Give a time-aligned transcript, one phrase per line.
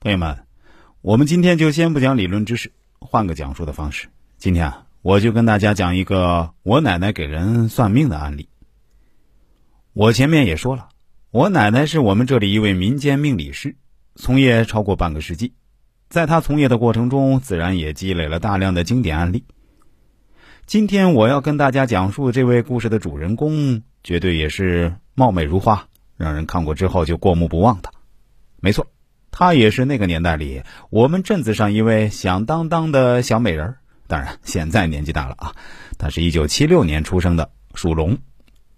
[0.00, 0.44] 朋友们，
[1.00, 4.06] 我们今天就先不讲理论知识，换个讲述的方式。
[4.36, 8.48] 今天啊，我就跟大家讲一个我奶奶给人算命的案例。
[9.94, 10.90] 我前面也说了，
[11.32, 13.74] 我奶奶是我们这里一位民间命理师，
[14.14, 15.52] 从业超过半个世纪。
[16.08, 19.44] 在她从业的过程中，自然也积累了大量的经典案例。
[20.64, 27.90] 今天我要跟大家讲述这位故事的主人公，绝对也是貌美如花，让人看过之后就过目不忘的。
[28.60, 28.86] 没错。
[29.38, 33.76] 她也是那个年代里我们镇子上一位响当当的小美人
[34.08, 35.52] 当然现在年纪大了啊。
[35.96, 38.18] 她是一九七六年出生的，属龙，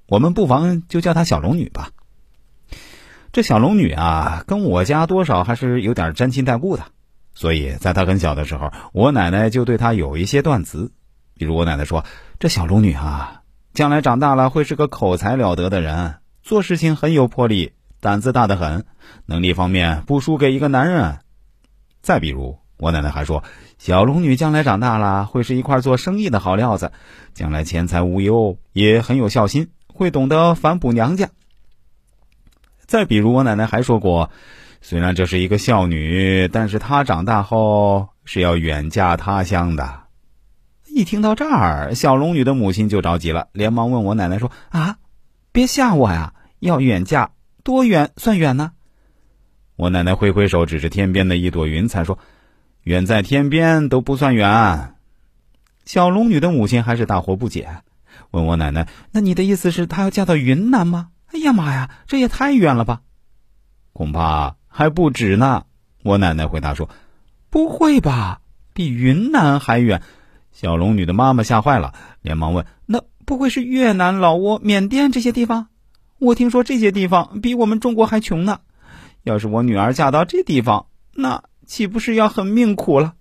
[0.06, 1.88] 我们不妨就叫她小龙女吧。
[3.32, 6.84] 这小龙女啊，跟我家多少还是有点沾亲带故的，
[7.32, 10.92] 所以在她很小的时候，我奶奶就对她有一些断词，
[11.38, 12.04] 比如我奶奶说
[12.38, 13.40] ：“这小龙女啊，
[13.73, 18.84] 将来长大了会是个口才了得的人，做事情很有魄力。”胆子大得很，
[19.27, 21.18] 能力方面不输给一个男人。
[22.00, 23.45] 再比如，我奶奶还说，
[23.76, 26.92] 小龙女将来长大了会是一块做生意的好料子，
[27.34, 31.29] 将来钱财无忧，也很有孝心，会懂得反哺娘家。
[32.87, 34.30] 再比如，我奶奶还说过，
[34.80, 40.04] 虽然这是一个孝女，但是她长大后是要远嫁他乡的。
[40.88, 44.96] 一听到这儿，小龙女的母亲就着急了，连忙问我奶奶说：“啊，
[45.52, 47.30] 别吓我呀，要远嫁。”
[47.63, 48.73] 多远算远呢？
[49.77, 52.19] 我奶奶挥挥手，指着天边的一朵云彩说
[52.85, 54.95] ：“远在天边都不算远。”
[55.87, 57.83] 小龙女的母亲还是大惑不解，
[58.31, 63.01] 问我奶奶：“那你的意思是她要嫁到云南吗？”哎呀妈呀，这也太远了吧！
[63.93, 65.65] 恐怕还不止呢。
[66.03, 66.91] 我奶奶回答说
[67.50, 68.41] ：“不会吧，
[68.75, 70.03] 比云南还远？”
[70.53, 75.69] 小龙女的妈妈吓坏了，连忙问：“那不会是越南、老挝、缅甸这些地方？”
[76.21, 78.60] 我听说这些地方比我们中国还穷呢，
[79.22, 80.84] 要是我女儿嫁到这地方，
[81.15, 83.15] 那岂不是要很命苦了？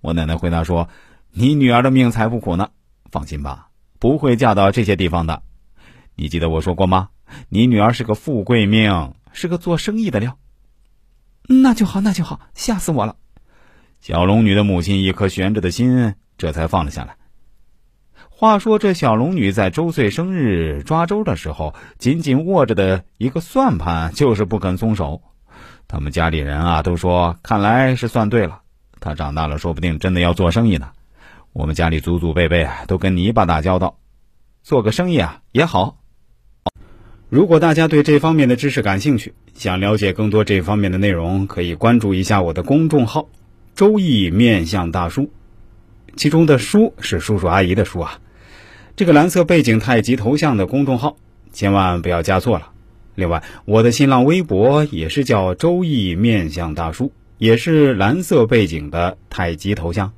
[0.00, 0.88] 我奶奶回答说
[1.34, 2.70] ：“你女儿的命才不苦呢，
[3.10, 5.42] 放心吧，不会嫁到这些地方的。
[6.14, 7.08] 你记得我说过吗？
[7.48, 10.38] 你女儿是个富贵命，是个做生意的料。
[11.48, 13.16] 那就好，那就好，吓死我了。”
[13.98, 17.16] 小龙女的母亲一颗悬着的心这才放了下来。
[18.42, 25.22] 话说，这小龙女在周岁生日抓周的时候，紧紧握着的一个算盘就是不肯松手。
[25.86, 28.62] 他们家里人啊都说，看来是算对了。
[28.98, 30.90] 她长大了，说不定真的要做生意呢。
[31.52, 33.98] 我们家里祖祖辈辈啊都跟泥巴打交道，
[34.64, 36.00] 做个生意啊也好。
[37.28, 43.28] 如果大家对这方面的知识感兴趣，想了解更多这方面的内容，可以关注一下我的公众号
[43.76, 45.30] “周易面相大叔”，
[46.16, 48.18] 其中的“叔”是叔叔阿姨的“叔”啊。
[48.94, 51.16] 这个蓝色背景太极头像的公众号，
[51.50, 52.68] 千万不要加错了。
[53.14, 60.12] 另外，我的新浪微博也是叫“周易面相大叔”，也是蓝色背景的太极头像。